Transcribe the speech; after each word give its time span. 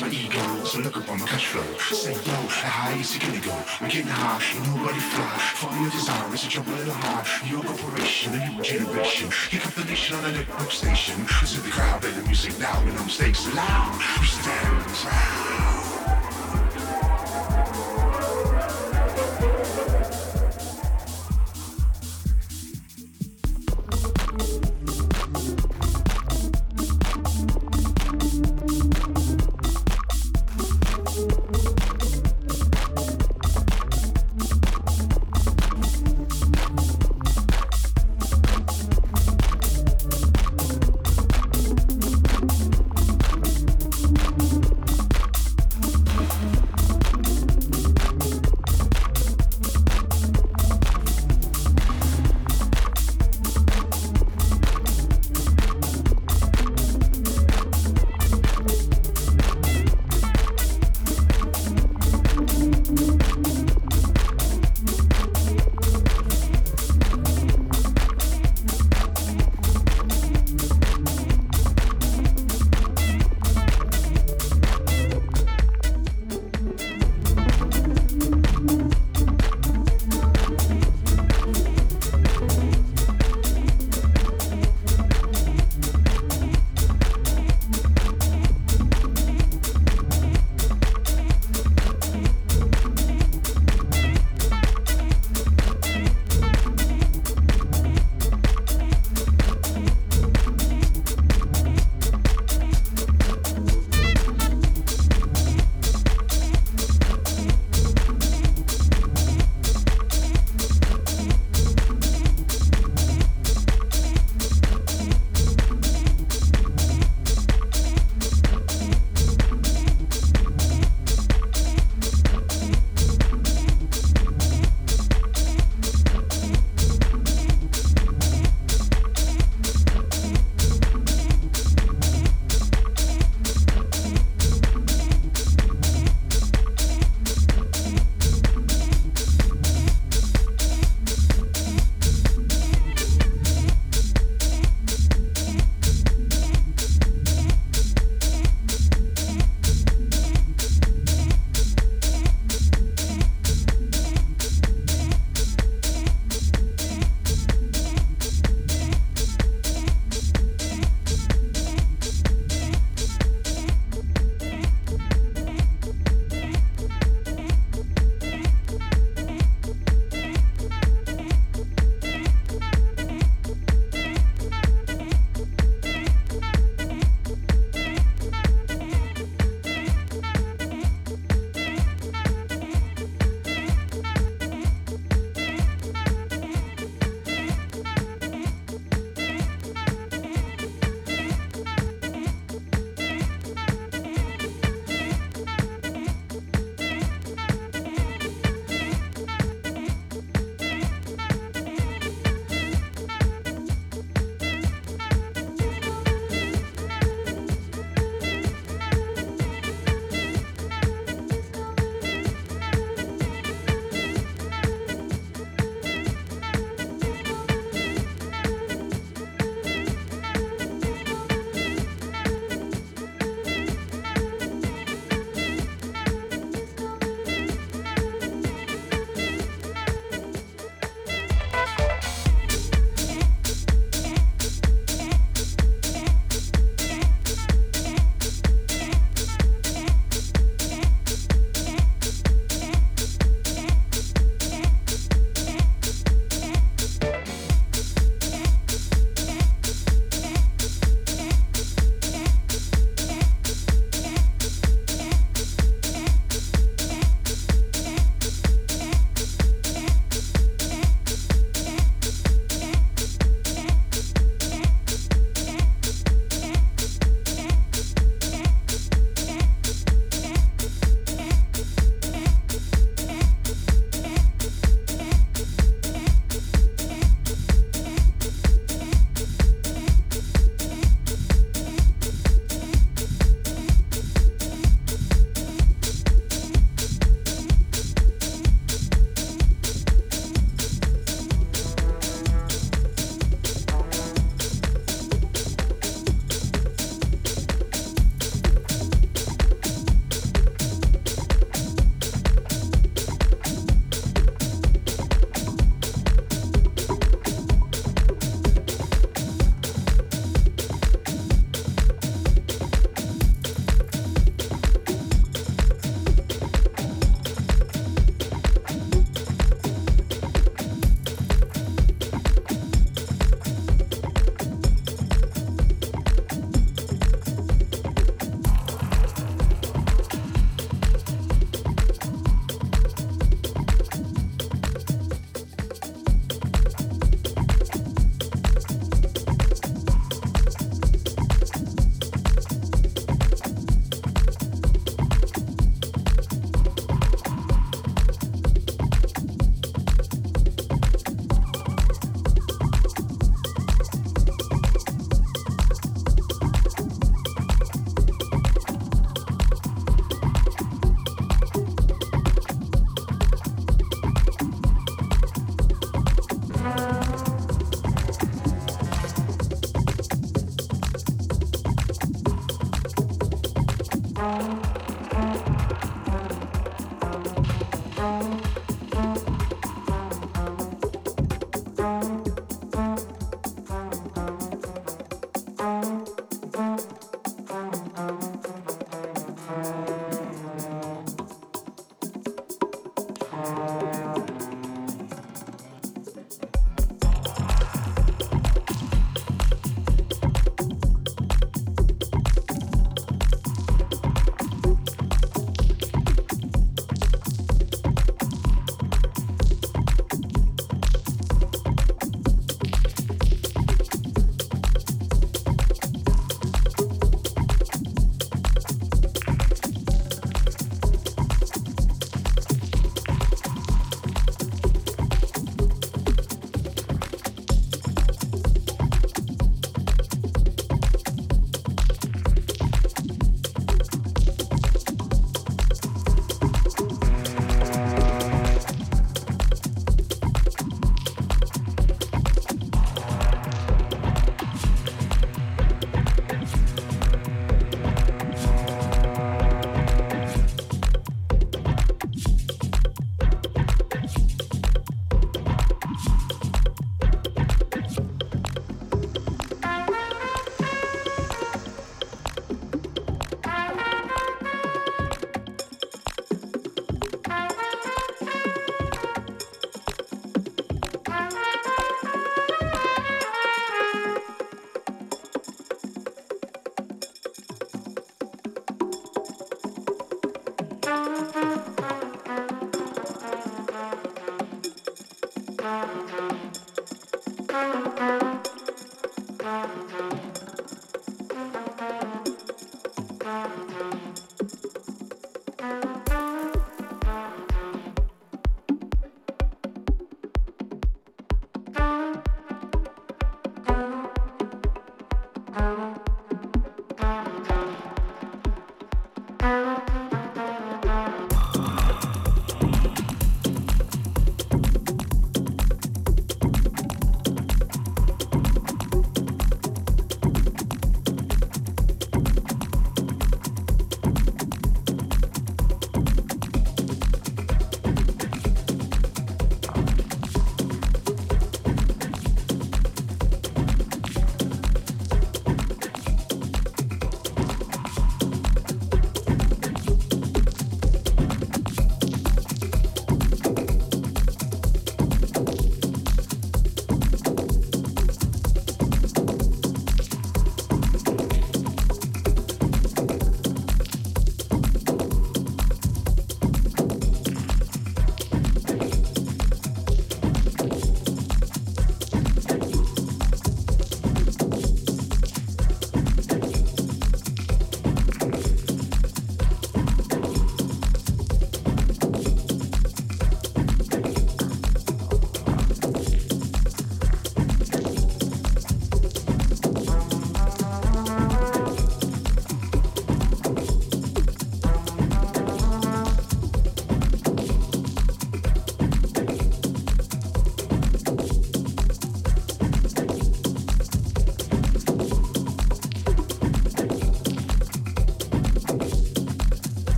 my 0.00 0.08
ego, 0.10 0.64
so 0.64 0.78
look 0.78 0.96
up 0.96 1.08
on 1.08 1.18
my 1.18 1.26
cash 1.26 1.46
flow. 1.46 1.62
Say 1.92 2.12
yo, 2.12 2.32
how 2.32 2.68
high 2.68 2.98
is 2.98 3.16
it 3.16 3.22
gonna 3.22 3.40
go? 3.40 3.56
I'm 3.80 3.88
getting 3.88 4.06
ain't 4.06 4.76
nobody 4.76 5.00
fly. 5.00 5.38
Follow 5.58 5.80
your 5.80 5.90
desire, 5.90 6.34
it's 6.34 6.46
a 6.46 6.48
jump 6.48 6.68
a 6.68 6.70
little 6.70 6.94
high. 6.94 7.24
Your 7.48 7.62
corporation, 7.62 8.34
a 8.34 8.50
new 8.50 8.62
generation. 8.62 9.30
You 9.50 9.58
got 9.58 9.74
the 9.74 9.84
nation 9.84 10.16
on 10.16 10.24
a 10.26 10.32
network 10.32 10.70
station. 10.70 11.22
Listen 11.40 11.62
to 11.62 11.66
the 11.66 11.70
crowd, 11.70 12.04
and 12.04 12.14
the 12.14 12.22
music 12.22 12.58
loud, 12.60 12.86
and 12.86 12.98
I'm 12.98 13.08
stakes 13.08 13.52
loud. 13.54 13.98
We 14.20 14.26
stand 14.26 14.84
proud. 15.02 15.87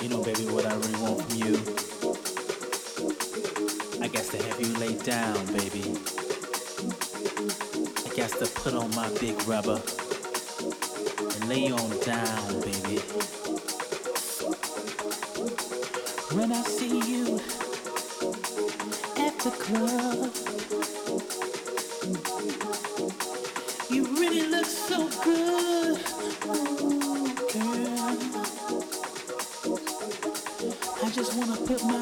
You 0.00 0.08
know, 0.08 0.22
baby, 0.22 0.46
what 0.46 0.64
I 0.64 0.72
really 0.76 1.02
want 1.02 1.20
from 1.20 1.36
you. 1.36 1.56
I 4.02 4.08
guess 4.08 4.30
to 4.30 4.38
have 4.42 4.58
you 4.58 4.72
laid 4.78 5.02
down, 5.02 5.44
baby. 5.52 5.94
I 8.06 8.14
guess 8.14 8.32
to 8.38 8.46
put 8.46 8.72
on 8.72 8.88
my 8.94 9.10
big 9.20 9.46
rubber 9.46 9.78
and 11.18 11.48
lay 11.50 11.70
on 11.70 11.90
down, 12.00 12.60
baby. 12.62 12.96
When 16.34 16.50
I 16.50 16.62
see 16.62 16.98
you 17.06 17.38
at 19.18 19.38
the 19.40 19.50
club, 19.50 20.32
you 23.90 24.06
really 24.18 24.46
look 24.46 24.64
so 24.64 25.10
good. 25.22 25.69
built 31.70 31.84
my 31.84 31.99